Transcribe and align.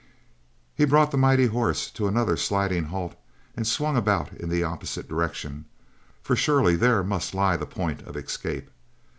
He 0.73 0.85
brought 0.85 1.11
the 1.11 1.15
mighty 1.17 1.45
horse 1.45 1.91
to 1.91 2.07
another 2.07 2.35
sliding 2.35 2.85
halt 2.85 3.13
and 3.55 3.67
swung 3.67 3.95
about 3.95 4.33
in 4.33 4.49
the 4.49 4.63
opposite 4.63 5.07
direction, 5.07 5.65
for 6.23 6.35
surely 6.35 6.75
there 6.75 7.03
must 7.03 7.35
lie 7.35 7.55
the 7.55 7.67
point 7.67 8.01
of 8.01 8.17
escape. 8.17 8.71